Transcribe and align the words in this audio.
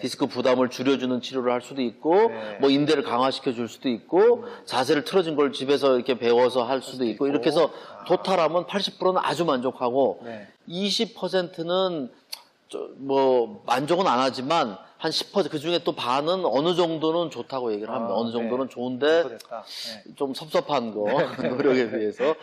디스크 0.00 0.26
부담을 0.26 0.70
줄여주는 0.70 1.20
치료를 1.20 1.52
할 1.52 1.60
수도 1.60 1.82
있고 1.82 2.28
네. 2.28 2.58
뭐 2.60 2.70
인대를 2.70 3.02
강화시켜 3.02 3.52
줄 3.52 3.68
수도 3.68 3.88
있고 3.88 4.44
자세를 4.64 5.04
틀어진 5.04 5.36
걸 5.36 5.52
집에서 5.52 5.94
이렇게 5.96 6.18
배워서 6.18 6.64
할 6.64 6.82
수도 6.82 7.04
있고 7.04 7.26
이렇게 7.26 7.48
해서 7.48 7.70
토탈하면 8.06 8.66
80%는 8.66 9.20
아주 9.22 9.44
만족하고 9.44 10.20
네. 10.24 10.48
20%는 10.68 12.10
뭐 12.96 13.62
만족은 13.66 14.06
안 14.06 14.20
하지만 14.20 14.78
한 14.98 15.10
10%그 15.10 15.58
중에 15.58 15.78
또 15.82 15.92
반은 15.92 16.44
어느 16.44 16.74
정도는 16.74 17.30
좋다고 17.30 17.72
얘기를 17.72 17.92
합니다. 17.92 18.14
아, 18.14 18.18
어느 18.18 18.32
정도는 18.32 18.66
네. 18.66 18.72
좋은데. 18.72 19.24
네. 19.24 20.14
좀 20.16 20.34
섭섭한 20.34 20.92
거 20.92 21.04
노력에 21.48 21.90
비해서 21.90 22.34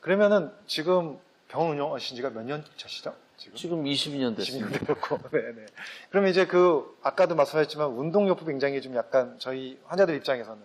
그러면은 0.00 0.50
지금 0.66 1.18
병원 1.50 1.72
운영하신 1.72 2.16
지가 2.16 2.30
몇 2.30 2.42
년 2.44 2.64
차시죠? 2.76 3.14
지금? 3.36 3.56
지금 3.56 3.84
22년 3.84 4.36
됐습니다. 4.36 4.68
20년 4.78 4.86
됐고. 4.86 5.18
네네. 5.30 5.66
그러면 6.10 6.30
이제 6.30 6.46
그 6.46 6.96
아까도 7.02 7.34
말씀하셨지만 7.34 7.88
운동요법이 7.88 8.46
굉장히 8.50 8.80
좀 8.80 8.94
약간 8.94 9.36
저희 9.38 9.78
환자들 9.84 10.14
입장에서는 10.16 10.60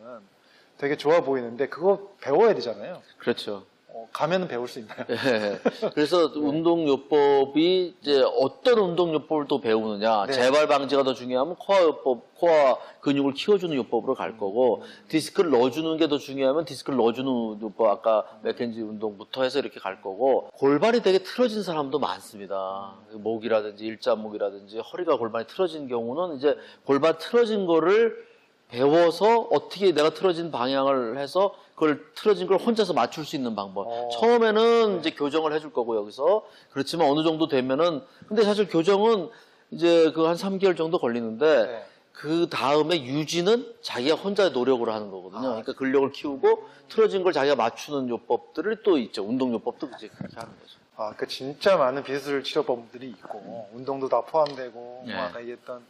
되게 0.78 0.96
좋아 0.98 1.22
보이는데 1.22 1.68
그거 1.70 2.14
배워야 2.22 2.54
되잖아요. 2.54 3.02
그렇죠. 3.18 3.66
어, 4.16 4.18
가면은 4.18 4.48
배울 4.48 4.68
수 4.68 4.80
있나요? 4.80 5.06
예. 5.10 5.60
그래서 5.94 6.32
운동요법이 6.34 7.96
이제 8.02 8.24
어떤 8.40 8.80
운동요법을 8.80 9.46
또 9.48 9.60
배우느냐. 9.60 10.26
네. 10.28 10.34
재발 10.34 10.68
방지가 10.68 11.04
더 11.04 11.14
중요하면 11.14 11.56
코어 11.56 11.82
요법, 11.84 12.36
코어 12.36 12.80
근육을 13.02 13.34
키워주는 13.34 13.76
요법으로 13.76 14.16
갈 14.16 14.38
거고, 14.38 14.84
디스크를 15.10 15.52
넣어주는 15.52 15.98
게 15.98 16.06
더 16.08 16.18
중요하면 16.18 16.66
디스크를 16.66 16.98
넣어주는 16.98 17.62
요법, 17.62 17.88
아까 17.88 18.26
맥켄지 18.44 18.82
운동부터 18.82 19.44
해서 19.44 19.60
이렇게 19.60 19.80
갈 19.80 20.02
거고, 20.02 20.50
골반이 20.54 21.02
되게 21.02 21.20
틀어진 21.20 21.64
사람도 21.64 22.00
많습니다. 22.00 22.94
목이라든지 23.12 23.84
일자목이라든지 23.86 24.80
허리가 24.80 25.18
골반이 25.18 25.48
틀어진 25.48 25.88
경우는 25.88 26.38
이제 26.38 26.56
골반 26.86 27.18
틀어진 27.18 27.66
거를 27.66 28.16
배워서 28.70 29.48
어떻게 29.52 29.92
내가 29.94 30.10
틀어진 30.12 30.52
방향을 30.52 31.18
해서 31.18 31.56
그걸 31.76 32.06
틀어진 32.16 32.48
걸 32.48 32.58
혼자서 32.58 32.94
맞출 32.94 33.26
수 33.26 33.36
있는 33.36 33.56
방법. 33.56 33.88
어. 33.88 34.10
처음에는 34.10 35.00
이제 35.00 35.12
교정을 35.12 35.54
해줄 35.54 35.72
거고 35.74 35.96
여기서 35.98 36.46
그렇지만 36.72 37.08
어느 37.10 37.24
정도 37.24 37.48
되면은 37.48 38.02
근데 38.28 38.44
사실 38.44 38.68
교정은 38.68 39.30
이제 39.72 40.12
그 40.12 40.26
한 40.26 40.36
3개월 40.36 40.78
정도 40.78 40.98
걸리는데 41.00 41.66
네. 41.66 41.86
그 42.14 42.48
다음에 42.50 43.04
유지는 43.04 43.74
자기가 43.82 44.16
혼자 44.16 44.50
노력으로 44.50 44.94
하는 44.94 45.12
거거든요. 45.12 45.40
아. 45.40 45.50
그러니까 45.52 45.74
근력을 45.74 46.12
키우고 46.12 46.64
틀어진 46.90 47.24
걸 47.24 47.34
자기가 47.34 47.56
맞추는 47.56 48.08
요법들이 48.10 48.78
또 48.84 48.98
있죠. 48.98 49.24
운동 49.26 49.52
요법도 49.54 49.90
이제 49.98 50.08
그렇게 50.08 50.36
하는 50.38 50.50
거죠. 50.60 50.78
아, 50.98 51.14
그 51.18 51.28
진짜 51.28 51.76
많은 51.76 52.04
비수술 52.04 52.42
치료법들이 52.42 53.10
있고 53.10 53.68
운동도 53.74 54.08
다 54.08 54.22
포함되고 54.22 55.04
예. 55.08 55.14
뭐 55.14 55.24
아까 55.24 55.42
얘기했던 55.42 55.84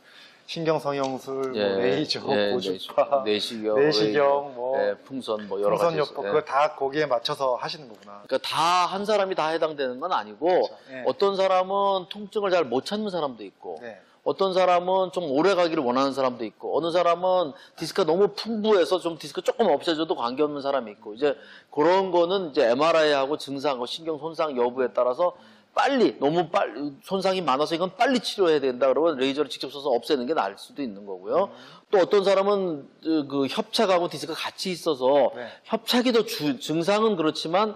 신경성형술, 0.47 1.55
예, 1.55 1.69
뭐 1.69 1.77
레이저, 1.79 2.21
예, 2.29 2.51
고주파, 2.51 3.23
내시경, 3.25 3.79
내시경, 3.79 4.53
뭐 4.55 4.79
예, 4.79 4.95
풍선 5.03 5.47
뭐 5.47 5.59
여러 5.61 5.75
가지 5.77 5.97
풍선요법 5.97 6.25
있어요. 6.25 6.37
예. 6.37 6.45
다 6.45 6.75
거기에 6.75 7.05
맞춰서 7.07 7.55
하시는 7.55 7.87
거구나. 7.89 8.21
그러니까 8.27 8.37
다 8.47 8.85
한 8.85 9.03
사람이 9.05 9.33
다 9.35 9.47
해당되는 9.47 9.99
건 9.99 10.11
아니고 10.13 10.69
예. 10.91 11.03
어떤 11.07 11.35
사람은 11.35 12.05
통증을 12.09 12.51
잘 12.51 12.63
못 12.65 12.85
찾는 12.85 13.09
사람도 13.09 13.43
있고 13.43 13.79
네. 13.81 13.99
어떤 14.23 14.53
사람은 14.53 15.11
좀 15.11 15.29
오래 15.31 15.53
가기를 15.55 15.83
원하는 15.83 16.13
사람도 16.13 16.45
있고 16.45 16.77
어느 16.77 16.91
사람은 16.91 17.53
디스크가 17.77 18.11
너무 18.11 18.29
풍부해서 18.29 18.99
좀 18.99 19.17
디스크 19.17 19.41
조금 19.41 19.67
없애줘도 19.67 20.15
관계없는 20.15 20.61
사람이 20.61 20.91
있고 20.91 21.13
이제 21.15 21.35
그런 21.71 22.11
거는 22.11 22.51
이제 22.51 22.69
MRI하고 22.71 23.37
증상, 23.37 23.83
신경 23.85 24.17
손상 24.17 24.55
여부에 24.57 24.89
따라서 24.93 25.35
빨리 25.75 26.17
너무 26.19 26.47
빨리 26.49 26.93
손상이 27.03 27.41
많아서 27.41 27.75
이건 27.75 27.91
빨리 27.97 28.21
치료해야 28.21 28.61
된다 28.61 28.87
그러면 28.87 29.17
레이저를 29.17 29.49
직접 29.49 29.71
써서 29.71 29.89
없애는 29.89 30.25
게 30.25 30.33
나을 30.33 30.57
수도 30.57 30.81
있는 30.81 31.05
거고요. 31.05 31.49
또 31.91 31.97
어떤 31.99 32.23
사람은 32.23 32.87
그- 33.03 33.27
그 33.27 33.47
협착하고 33.47 34.07
디스크가 34.07 34.39
같이 34.39 34.71
있어서 34.71 35.31
네. 35.35 35.47
협착이 35.65 36.13
더 36.13 36.23
주- 36.25 36.59
증상은 36.59 37.17
그렇지만 37.17 37.75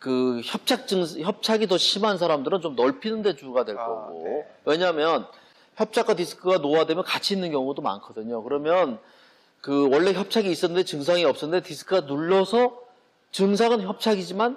그 0.00 0.40
협착 0.44 0.86
증 0.88 1.02
협착이 1.02 1.68
더 1.68 1.78
심한 1.78 2.18
사람들은 2.18 2.60
좀 2.60 2.74
넓히는 2.74 3.22
데 3.22 3.36
주가 3.36 3.64
될 3.64 3.78
아, 3.78 3.86
거고 3.86 4.22
네. 4.24 4.46
왜냐하면 4.64 5.26
협착과 5.76 6.14
디스크가 6.16 6.58
노화되면 6.58 7.04
같이 7.04 7.34
있는 7.34 7.52
경우도 7.52 7.82
많거든요. 7.82 8.42
그러면 8.42 8.98
그 9.60 9.88
원래 9.92 10.12
협착이 10.12 10.50
있었는데 10.50 10.84
증상이 10.84 11.24
없었는데 11.24 11.66
디스크가 11.66 12.00
눌러서 12.12 12.80
증상은 13.30 13.82
협착이지만 13.82 14.56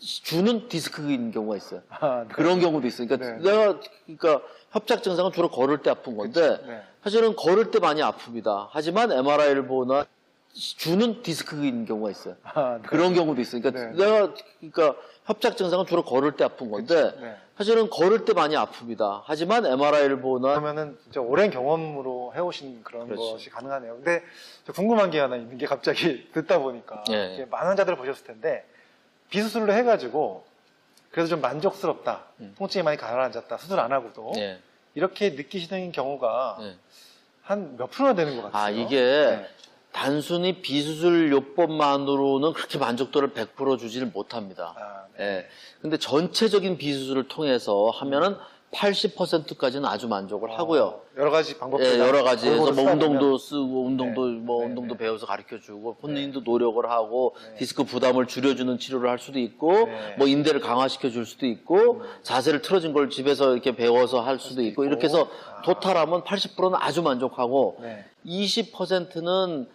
주는 0.00 0.68
디스크인 0.68 1.32
경우가 1.32 1.56
있어요. 1.56 1.82
아, 1.88 2.24
네. 2.28 2.34
그런 2.34 2.60
경우도 2.60 2.86
있어요. 2.86 3.08
그러니까 3.08 3.38
네. 3.38 3.50
내가 3.50 3.80
그러니까 4.04 4.46
협착 4.72 5.02
증상은 5.02 5.32
주로 5.32 5.48
걸을 5.48 5.78
때 5.78 5.90
아픈 5.90 6.16
건데 6.16 6.60
네. 6.66 6.82
사실은 7.02 7.34
걸을 7.34 7.70
때 7.70 7.78
많이 7.78 8.02
아픕니다. 8.02 8.68
하지만 8.70 9.10
MRI를 9.10 9.66
보나 9.66 10.04
주는 10.52 11.22
디스크인 11.22 11.86
경우가 11.86 12.10
있어요. 12.10 12.34
아, 12.42 12.78
네. 12.80 12.88
그런 12.88 13.14
경우도 13.14 13.40
있어요. 13.40 13.62
그러니까 13.62 13.92
네. 13.92 14.04
내가 14.04 14.34
그러니까 14.60 15.00
협착 15.24 15.56
증상은 15.56 15.86
주로 15.86 16.04
걸을 16.04 16.32
때 16.32 16.44
아픈 16.44 16.70
건데 16.70 17.12
네. 17.20 17.36
사실은 17.56 17.88
걸을 17.88 18.26
때 18.26 18.34
많이 18.34 18.54
아픕니다. 18.54 19.22
하지만 19.24 19.64
MRI를 19.64 20.20
보나 20.20 20.48
그러면은 20.50 20.98
진짜 21.04 21.20
오랜 21.22 21.50
경험으로 21.50 22.32
해오신 22.36 22.82
그런 22.84 23.06
그렇죠. 23.06 23.32
것이 23.32 23.48
가능하네요. 23.48 23.94
근데 23.96 24.22
저 24.66 24.72
궁금한 24.72 25.10
게 25.10 25.18
하나 25.20 25.36
있는 25.36 25.56
게 25.56 25.66
갑자기 25.66 26.28
듣다 26.34 26.58
보니까 26.58 27.02
예. 27.10 27.46
많은 27.50 27.68
환자들을 27.68 27.96
보셨을 27.96 28.26
텐데 28.26 28.64
비수술로 29.30 29.72
해가지고 29.72 30.44
그래도 31.10 31.28
좀 31.28 31.40
만족스럽다, 31.40 32.24
음. 32.40 32.54
통증이 32.58 32.82
많이 32.82 32.96
가라앉았다, 32.96 33.56
수술 33.58 33.80
안 33.80 33.92
하고도 33.92 34.32
예. 34.36 34.58
이렇게 34.94 35.30
느끼시는 35.30 35.92
경우가 35.92 36.58
예. 36.60 36.76
한몇 37.42 37.90
프로나 37.90 38.14
되는 38.14 38.36
것 38.36 38.42
같아요. 38.42 38.62
아 38.62 38.70
이게 38.70 39.00
네. 39.00 39.46
단순히 39.92 40.60
비수술 40.60 41.32
요법만으로는 41.32 42.52
그렇게 42.52 42.76
만족도를 42.78 43.30
100% 43.30 43.78
주지를 43.78 44.08
못합니다. 44.08 44.74
아, 44.76 45.06
네. 45.16 45.24
예. 45.24 45.46
근데 45.80 45.96
전체적인 45.96 46.76
비수술을 46.76 47.28
통해서 47.28 47.90
하면은 47.94 48.36
80%까지는 48.72 49.88
아주 49.88 50.08
만족을 50.08 50.58
하고요. 50.58 50.84
어, 50.84 51.02
여러 51.16 51.30
가지 51.30 51.56
방법들 51.56 51.94
예, 51.94 51.98
여러 51.98 52.22
가지에서 52.22 52.56
골고루 52.58 52.82
뭐 52.82 52.92
운동도 52.92 53.38
쓰고 53.38 53.86
운동도 53.86 54.26
네. 54.26 54.38
뭐 54.38 54.65
네. 54.96 55.04
배워서 55.04 55.26
가르쳐 55.26 55.58
주고 55.60 55.94
본인도 55.96 56.40
노력을 56.40 56.84
하고 56.90 57.36
네. 57.52 57.58
디스크 57.58 57.84
부담을 57.84 58.26
줄여주는 58.26 58.78
치료를 58.78 59.08
할 59.08 59.18
수도 59.18 59.38
있고 59.38 59.86
네. 59.86 60.14
뭐 60.18 60.26
인대를 60.26 60.60
강화시켜 60.60 61.10
줄 61.10 61.26
수도 61.26 61.46
있고 61.46 62.02
자세를 62.22 62.62
틀어진 62.62 62.92
걸 62.92 63.10
집에서 63.10 63.52
이렇게 63.52 63.74
배워서 63.76 64.20
할 64.20 64.38
수도 64.38 64.62
있고 64.62 64.84
이렇게 64.84 65.04
해서 65.04 65.28
아. 65.56 65.62
토탈하면 65.62 66.24
80%는 66.24 66.78
아주 66.80 67.02
만족하고 67.02 67.78
네. 67.80 68.04
20%는 68.26 69.68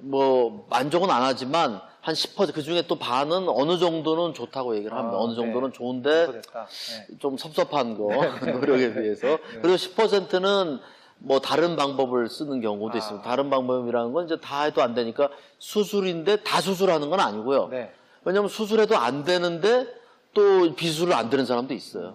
뭐 0.00 0.66
만족은 0.68 1.10
안 1.10 1.22
하지만 1.22 1.80
한 2.02 2.14
10%그 2.14 2.62
중에 2.62 2.82
또 2.88 2.96
반은 2.96 3.48
어느 3.48 3.78
정도는 3.78 4.34
좋다고 4.34 4.76
얘기를 4.76 4.94
합니다. 4.96 5.16
아, 5.16 5.20
어느 5.20 5.34
정도는 5.34 5.70
네. 5.70 5.76
좋은데. 5.76 6.26
네. 6.32 7.16
좀 7.20 7.38
섭섭한 7.38 7.96
거 7.96 8.08
노력에 8.60 8.92
비해서 8.92 9.38
그리고 9.62 9.76
10%는 9.76 10.80
뭐 11.24 11.40
다른 11.40 11.76
방법을 11.76 12.28
쓰는 12.28 12.60
경우도 12.60 12.94
아. 12.94 12.98
있습니다. 12.98 13.28
다른 13.28 13.50
방법이라는 13.50 14.12
건 14.12 14.26
이제 14.26 14.38
다 14.40 14.62
해도 14.62 14.82
안 14.82 14.94
되니까 14.94 15.28
수술인데 15.58 16.42
다 16.42 16.60
수술하는 16.60 17.10
건 17.10 17.20
아니고요. 17.20 17.68
네. 17.68 17.92
왜냐하면 18.24 18.48
수술해도 18.48 18.96
안 18.96 19.24
되는데 19.24 19.86
또 20.34 20.74
비수술을 20.74 21.12
안 21.12 21.30
되는 21.30 21.44
사람도 21.44 21.74
있어요. 21.74 22.14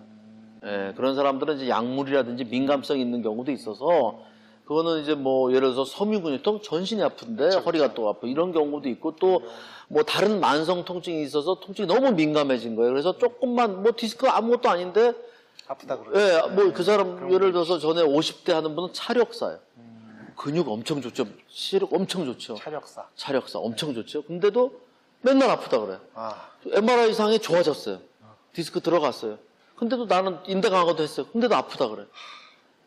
예, 0.65 0.93
그런 0.95 1.15
사람들은 1.15 1.57
이제 1.57 1.69
약물이라든지 1.69 2.45
민감성 2.45 2.99
있는 2.99 3.21
경우도 3.21 3.51
있어서 3.51 4.19
그거는 4.65 5.01
이제 5.01 5.15
뭐 5.15 5.51
예를 5.51 5.73
들어서 5.73 5.85
섬유근육통 5.85 6.61
전신이 6.61 7.01
아픈데 7.03 7.57
허리가 7.57 7.93
또 7.93 8.09
아프 8.09 8.27
이런 8.27 8.51
경우도 8.51 8.89
있고 8.89 9.15
또 9.15 9.41
뭐 9.89 10.03
다른 10.03 10.39
만성 10.39 10.83
통증이 10.83 11.23
있어서 11.23 11.59
통증이 11.59 11.87
너무 11.87 12.11
민감해진 12.11 12.75
거예요. 12.75 12.91
그래서 12.91 13.17
조금만 13.17 13.83
뭐 13.83 13.93
디스크 13.95 14.27
아무것도 14.27 14.69
아닌데 14.69 15.13
아프다 15.67 15.97
그러죠. 15.97 16.19
예, 16.19 16.41
뭐그 16.53 16.83
사람 16.83 17.15
그런 17.15 17.33
예를 17.33 17.51
거 17.51 17.63
들어서 17.63 17.79
전에 17.79 18.01
50대 18.03 18.53
하는 18.53 18.75
분은 18.75 18.93
차력사예요. 18.93 19.59
근육 20.35 20.69
엄청 20.69 21.01
좋죠. 21.01 21.25
시력 21.49 21.93
엄청 21.93 22.25
좋죠. 22.25 22.55
차력사. 22.55 23.07
차력사 23.15 23.59
엄청 23.59 23.93
좋죠. 23.93 24.21
근데도 24.23 24.79
맨날 25.21 25.49
아프다 25.49 25.79
그래요. 25.79 25.99
아, 26.13 26.49
MRI 26.71 27.13
상에 27.13 27.39
좋아졌어요. 27.39 27.99
디스크 28.53 28.79
들어갔어요. 28.81 29.39
근데도 29.75 30.05
나는 30.05 30.37
인대 30.45 30.69
강화도 30.69 31.01
했어요. 31.03 31.25
근데도 31.31 31.55
아프다 31.55 31.87
그래. 31.89 32.05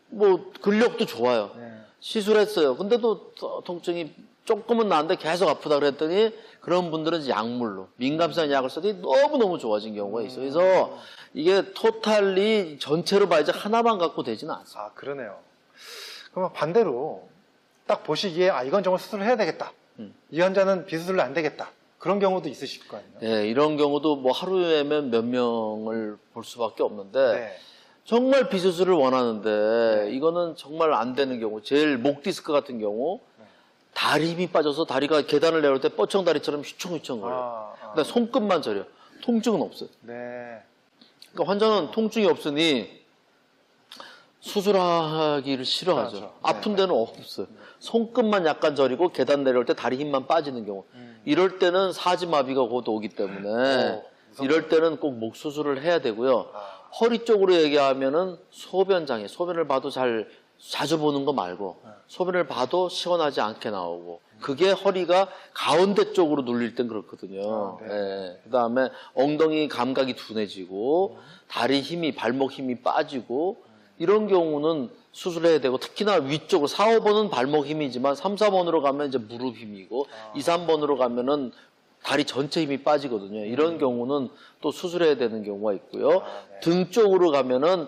뭐 0.07 0.51
근력도 0.61 1.05
좋아요. 1.05 1.51
네. 1.57 1.71
시술했어요. 1.99 2.75
근데도 2.77 3.33
더- 3.37 3.61
통증이 3.65 4.13
조금은 4.45 4.89
나는데 4.89 5.15
계속 5.15 5.47
아프다 5.49 5.79
그랬더니 5.79 6.33
그런 6.61 6.91
분들은 6.91 7.27
약물로 7.27 7.89
민감성 7.95 8.51
약을 8.51 8.69
써도 8.69 8.91
너무 9.01 9.37
너무 9.37 9.57
좋아진 9.59 9.95
경우가 9.95 10.21
있어요. 10.23 10.39
그래서 10.39 10.97
이게 11.33 11.73
토탈리 11.73 12.77
전체로 12.79 13.29
봐야지 13.29 13.51
하나만 13.51 13.97
갖고 13.97 14.23
되지는 14.23 14.53
않습니다. 14.53 14.81
아, 14.81 14.91
그러네요. 14.93 15.37
그러면 16.31 16.53
반대로 16.53 17.27
딱 17.87 18.03
보시기에 18.03 18.49
아 18.49 18.63
이건 18.63 18.83
정말 18.83 18.99
수술을 18.99 19.25
해야 19.25 19.35
되겠다. 19.35 19.73
음. 19.99 20.13
이 20.29 20.39
환자는 20.39 20.85
비수술로 20.85 21.21
안 21.21 21.33
되겠다. 21.33 21.71
그런 21.97 22.19
경우도 22.19 22.49
있으실 22.49 22.87
거 22.87 22.97
아니에요? 22.97 23.13
네, 23.19 23.47
이런 23.47 23.77
경우도 23.77 24.15
뭐 24.17 24.31
하루에면 24.31 25.11
몇 25.11 25.23
명을 25.23 26.17
볼 26.33 26.43
수밖에 26.43 26.81
없는데 26.83 27.33
네. 27.33 27.57
정말 28.05 28.49
비수술을 28.49 28.93
원하는데 28.93 30.05
네. 30.05 30.11
이거는 30.15 30.55
정말 30.55 30.93
안 30.93 31.13
되는 31.13 31.39
경우 31.39 31.61
제일 31.61 31.97
목 31.97 32.23
디스크 32.23 32.51
같은 32.51 32.79
경우 32.79 33.19
네. 33.19 33.30
다리 33.93 34.31
힘이 34.31 34.47
빠져서 34.47 34.85
다리가 34.85 35.23
계단을 35.23 35.61
내려올 35.61 35.79
때 35.81 35.89
뻗청 35.89 36.23
다리처럼 36.25 36.61
휘청휘청 36.61 37.21
거려요. 37.21 37.39
아, 37.39 37.73
아. 37.85 37.93
근데 37.93 38.03
손끝만 38.09 38.61
저려. 38.61 38.83
통증은 39.23 39.61
없어요. 39.61 39.89
네. 40.01 40.13
그러니까 41.31 41.51
환자는 41.51 41.91
통증이 41.91 42.25
없으니 42.25 43.01
수술하기를 44.39 45.65
싫어하죠. 45.65 46.15
싫어하죠. 46.15 46.33
아픈 46.41 46.71
네. 46.71 46.77
데는 46.83 46.95
없어요. 46.95 47.45
손끝만 47.79 48.45
약간 48.45 48.75
저리고 48.75 49.09
계단 49.09 49.43
내려올 49.43 49.65
때 49.65 49.73
다리 49.75 49.97
힘만 49.97 50.25
빠지는 50.25 50.65
경우. 50.65 50.85
음. 50.95 51.21
이럴 51.25 51.59
때는 51.59 51.93
사지마비가 51.93 52.63
곧 52.63 52.87
오기 52.87 53.09
때문에 53.09 53.47
오, 53.91 54.03
무섭다. 54.29 54.43
이럴 54.43 54.69
때는 54.69 54.97
꼭 54.99 55.11
목 55.13 55.35
수술을 55.35 55.83
해야 55.83 55.99
되고요. 55.99 56.49
아, 56.53 56.59
허리 56.99 57.23
쪽으로 57.25 57.53
얘기하면은 57.53 58.37
소변 58.49 59.05
장애, 59.05 59.27
소변을 59.27 59.67
봐도 59.67 59.91
잘 59.91 60.27
자주 60.69 60.99
보는 60.99 61.25
거 61.25 61.33
말고 61.33 61.81
네. 61.83 61.91
소변을 62.07 62.47
봐도 62.47 62.87
시원하지 62.87 63.41
않게 63.41 63.71
나오고 63.71 64.21
그게 64.39 64.71
허리가 64.71 65.27
가운데 65.53 66.13
쪽으로 66.13 66.43
눌릴 66.43 66.75
땐 66.75 66.87
그렇거든요. 66.87 67.77
아, 67.81 67.85
네. 67.85 67.93
예. 67.93 68.41
그다음에 68.43 68.89
엉덩이 69.13 69.67
감각이 69.67 70.15
둔해지고 70.15 71.17
다리 71.47 71.81
힘이 71.81 72.13
발목 72.13 72.51
힘이 72.51 72.81
빠지고 72.81 73.63
이런 73.97 74.27
경우는 74.27 74.89
수술해야 75.11 75.59
되고 75.59 75.77
특히나 75.77 76.13
위쪽으로 76.15 76.67
4, 76.67 76.99
5번은 76.99 77.29
발목 77.29 77.65
힘이지만 77.65 78.15
3, 78.15 78.35
4번으로 78.35 78.81
가면 78.81 79.09
이제 79.09 79.17
무릎 79.17 79.57
힘이고 79.57 80.07
아. 80.09 80.33
2, 80.35 80.39
3번으로 80.41 80.97
가면은 80.97 81.51
다리 82.03 82.25
전체 82.25 82.61
힘이 82.61 82.83
빠지거든요. 82.83 83.45
이런 83.45 83.77
경우는 83.77 84.29
또 84.61 84.71
수술해야 84.71 85.17
되는 85.17 85.43
경우가 85.43 85.73
있고요. 85.73 86.09
음. 86.09 86.21
아, 86.23 86.43
네. 86.51 86.59
등 86.61 86.89
쪽으로 86.89 87.31
가면은 87.31 87.87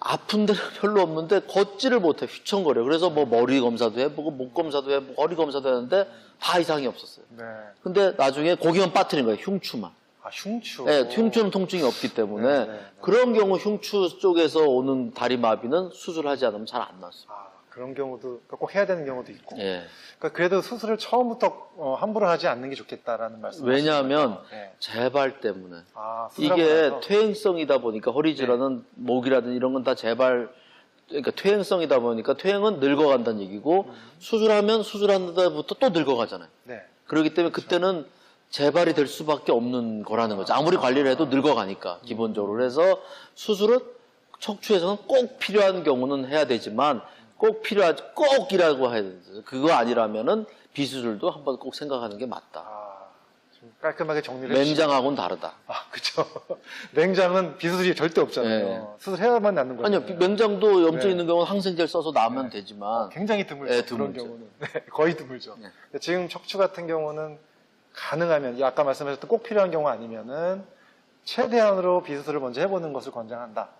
아픈 0.00 0.46
데는 0.46 0.60
별로 0.80 1.02
없는데 1.02 1.40
걷지를 1.40 2.00
못해 2.00 2.26
휘청거려. 2.26 2.82
그래서 2.84 3.10
뭐 3.10 3.26
머리 3.26 3.60
검사도 3.60 4.00
해보고 4.00 4.30
목 4.30 4.54
검사도 4.54 4.90
해보고 4.90 5.22
허리 5.22 5.36
검사도 5.36 5.68
했는데 5.68 6.10
다 6.40 6.58
이상이 6.58 6.86
없었어요. 6.86 7.24
네. 7.36 7.44
근데 7.82 8.12
나중에 8.16 8.54
고기만 8.54 8.92
빠뜨린 8.92 9.26
거예요. 9.26 9.38
흉추만. 9.40 9.90
아, 10.22 10.28
흉추. 10.32 10.84
네, 10.84 11.02
흉추는 11.10 11.50
통증이 11.50 11.82
없기 11.82 12.14
때문에 12.14 12.46
네, 12.46 12.58
네, 12.66 12.72
네. 12.72 12.80
그런 13.00 13.32
경우 13.32 13.56
흉추 13.56 14.18
쪽에서 14.20 14.60
오는 14.66 15.12
다리 15.14 15.36
마비는 15.36 15.90
수술하지 15.92 16.44
않으면 16.46 16.66
잘안 16.66 16.88
나왔어요. 17.00 17.26
아, 17.28 17.48
그런 17.70 17.94
경우도 17.94 18.42
꼭 18.48 18.74
해야 18.74 18.84
되는 18.86 19.04
경우도 19.06 19.30
있고. 19.32 19.56
예. 19.58 19.84
그러니까 20.18 20.36
그래도 20.36 20.60
수술을 20.60 20.98
처음부터 20.98 21.70
어, 21.76 21.94
함부로 21.98 22.26
하지 22.28 22.46
않는 22.48 22.68
게 22.68 22.74
좋겠다라는 22.74 23.40
말씀. 23.40 23.64
왜냐하면 23.66 24.38
네. 24.50 24.72
재발 24.80 25.40
때문에 25.40 25.76
아, 25.94 26.28
이게? 26.36 26.90
퇴행성이다 27.02 27.78
보니까 27.78 28.10
허리 28.10 28.34
질환은 28.36 28.84
목이라든 28.96 29.52
이런 29.54 29.72
건 29.72 29.80
다 29.84 29.94
재발 29.94 30.50
그러니까 31.08 31.30
퇴행성이다 31.30 32.00
보니까 32.00 32.34
퇴행은 32.36 32.80
늙어간다는 32.80 33.40
얘기고 33.40 33.88
수술하면 34.18 34.82
수술한 34.82 35.34
데부터 35.34 35.74
또 35.76 35.88
늙어가잖아요. 35.88 36.48
네. 36.64 36.82
그렇기 37.06 37.34
때문에 37.34 37.52
그때는 37.52 38.04
재발이 38.50 38.94
될 38.94 39.06
수밖에 39.06 39.52
없는 39.52 40.02
거라는 40.02 40.36
거죠. 40.36 40.52
아무리 40.54 40.76
관리를 40.76 41.10
해도 41.10 41.26
늙어가니까 41.26 42.00
기본적으로. 42.04 42.52
그래서 42.52 43.00
수술은 43.34 43.78
척추에서는 44.40 44.96
꼭 45.06 45.38
필요한 45.38 45.82
경우는 45.84 46.26
해야 46.28 46.46
되지만 46.46 47.00
꼭 47.40 47.62
필요하지 47.62 48.02
꼭이라고 48.14 48.92
해야 48.92 49.02
되죠. 49.02 49.42
그거 49.46 49.72
아니라면은 49.72 50.44
비수술도 50.74 51.30
한번 51.30 51.56
꼭 51.56 51.74
생각하는 51.74 52.18
게 52.18 52.26
맞다. 52.26 52.60
아, 52.60 53.06
좀 53.58 53.72
깔끔하게 53.80 54.20
정리를. 54.20 54.54
맹장하고는 54.54 55.16
다르다. 55.16 55.54
아, 55.66 55.86
그쵸. 55.90 56.22
맹장은 56.92 57.56
비수술이 57.56 57.94
절대 57.94 58.20
없잖아요. 58.20 58.68
네. 58.68 58.86
수술해야만 58.98 59.54
낫는 59.54 59.78
거예요. 59.78 59.86
아니요, 59.86 60.16
맹장도 60.18 60.82
염증 60.86 61.00
네. 61.00 61.10
있는 61.12 61.26
경우는 61.26 61.46
항생제를 61.48 61.88
써서 61.88 62.12
나으면 62.12 62.50
되지만 62.50 63.08
굉장히 63.08 63.46
드물죠. 63.46 63.72
네, 63.72 63.82
그런 63.82 64.12
드물죠. 64.12 64.22
경우는. 64.22 64.48
네, 64.60 64.84
거의 64.90 65.16
드물죠. 65.16 65.56
네. 65.58 65.98
지금 65.98 66.28
척추 66.28 66.58
같은 66.58 66.86
경우는 66.86 67.38
가능하면, 67.94 68.58
이 68.58 68.62
아까 68.64 68.84
말씀하셨던 68.84 69.28
꼭 69.28 69.42
필요한 69.42 69.70
경우 69.70 69.88
아니면은 69.88 70.62
최대한으로 71.24 72.02
비수술을 72.02 72.38
먼저 72.38 72.60
해보는 72.60 72.92
것을 72.92 73.12
권장한다. 73.12 73.70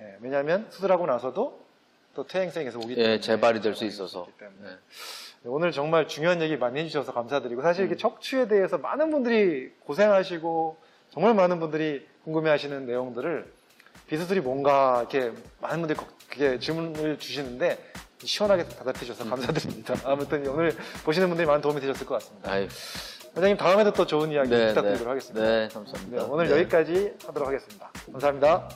예, 0.00 0.16
왜냐하면 0.20 0.66
수술하고 0.70 1.04
나서도 1.06 1.60
또 2.14 2.26
퇴행성이 2.26 2.64
계속 2.66 2.84
오기 2.84 2.94
때문에. 2.94 3.14
예, 3.14 3.20
재발이 3.20 3.60
될 3.60 3.74
수 3.74 3.84
있어서. 3.84 4.26
네. 4.38 4.46
네, 4.62 4.68
오늘 5.44 5.72
정말 5.72 6.06
중요한 6.08 6.40
얘기 6.42 6.56
많이 6.56 6.78
해주셔서 6.80 7.12
감사드리고 7.12 7.62
사실 7.62 7.84
음. 7.84 7.88
이렇게 7.88 8.00
척추에 8.00 8.48
대해서 8.48 8.78
많은 8.78 9.10
분들이 9.10 9.72
고생하시고 9.86 10.76
정말 11.10 11.34
많은 11.34 11.58
분들이 11.58 12.06
궁금해하시는 12.24 12.86
내용들을 12.86 13.52
비수술이 14.06 14.40
뭔가 14.40 14.98
이렇게 15.10 15.32
많은 15.60 15.80
분들이 15.80 15.98
거- 15.98 16.06
그게 16.28 16.58
질문을 16.58 17.18
주시는데 17.18 17.92
시원하게 18.22 18.68
대답해 18.68 18.98
주셔서 19.00 19.24
감사드립니다. 19.28 19.94
아무튼 20.04 20.46
오늘 20.48 20.76
보시는 21.04 21.28
분들이 21.28 21.46
많은 21.46 21.60
도움이 21.60 21.80
되셨을 21.80 22.06
것 22.06 22.14
같습니다. 22.20 22.52
아유, 22.52 22.68
원장님 23.34 23.56
다음에도 23.56 23.92
또 23.92 24.06
좋은 24.06 24.30
이야기 24.30 24.50
네, 24.50 24.68
부탁드리도록 24.68 25.02
네. 25.04 25.08
하겠습니다. 25.08 25.44
네, 25.46 25.60
네, 25.66 25.68
감사합니다. 25.74 26.24
오늘 26.26 26.46
네. 26.48 26.52
여기까지 26.60 27.14
하도록 27.26 27.48
하겠습니다. 27.48 27.90
감사합니다. 28.12 28.68